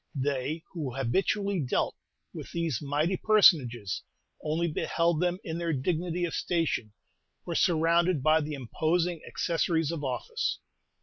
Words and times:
They 0.15 0.63
who 0.73 0.95
habitually 0.95 1.59
dealt 1.59 1.95
with 2.33 2.53
these 2.53 2.81
mighty 2.81 3.17
personages 3.17 4.01
only 4.43 4.67
beheld 4.67 5.19
them 5.21 5.37
in 5.43 5.59
their 5.59 5.73
dignity 5.73 6.25
of 6.25 6.33
station, 6.33 6.93
or 7.45 7.53
surrounded 7.53 8.23
by 8.23 8.41
the 8.41 8.55
imposing 8.55 9.21
accessories 9.27 9.91
of 9.91 10.03
office. 10.03 10.57